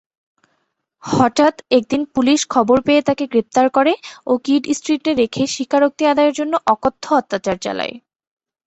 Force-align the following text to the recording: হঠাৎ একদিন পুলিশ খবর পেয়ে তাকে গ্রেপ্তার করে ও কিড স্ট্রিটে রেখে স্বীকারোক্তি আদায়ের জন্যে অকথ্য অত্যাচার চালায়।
হঠাৎ 1.03 1.55
একদিন 1.77 2.01
পুলিশ 2.15 2.39
খবর 2.53 2.77
পেয়ে 2.87 3.01
তাকে 3.01 3.23
গ্রেপ্তার 3.31 3.67
করে 3.77 3.93
ও 4.27 4.33
কিড 4.45 4.63
স্ট্রিটে 4.77 5.11
রেখে 5.21 5.43
স্বীকারোক্তি 5.55 6.03
আদায়ের 6.11 6.37
জন্যে 6.39 6.57
অকথ্য 6.73 7.05
অত্যাচার 7.19 7.57
চালায়। 7.65 7.93